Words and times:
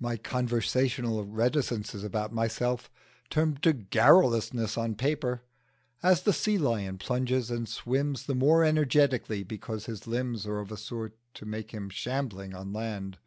My 0.00 0.16
conversational 0.16 1.26
reticences 1.26 2.02
about 2.02 2.32
myself 2.32 2.90
turn 3.28 3.50
into 3.50 3.74
garrulousness 3.74 4.78
on 4.78 4.94
paper 4.94 5.42
as 6.02 6.22
the 6.22 6.32
sea 6.32 6.56
lion 6.56 6.96
plunges 6.96 7.50
and 7.50 7.68
swims 7.68 8.24
the 8.24 8.34
more 8.34 8.64
energetically 8.64 9.42
because 9.42 9.84
his 9.84 10.06
limbs 10.06 10.46
are 10.46 10.60
of 10.60 10.72
a 10.72 10.78
sort 10.78 11.18
to 11.34 11.44
make 11.44 11.72
him 11.72 11.90
shambling 11.90 12.54
on 12.54 12.72
land. 12.72 13.18